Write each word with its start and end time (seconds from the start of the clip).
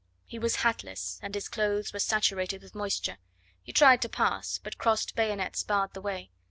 He 0.25 0.39
was 0.39 0.63
hatless, 0.65 1.19
and 1.21 1.35
his 1.35 1.47
clothes 1.47 1.93
were 1.93 1.99
saturated 1.99 2.63
with 2.63 2.73
moisture. 2.73 3.19
He 3.61 3.71
tried 3.71 4.01
to 4.01 4.09
pass, 4.09 4.57
but 4.57 4.79
crossed 4.79 5.13
bayonets 5.15 5.61
barred 5.61 5.93
the 5.93 6.01
way. 6.01 6.31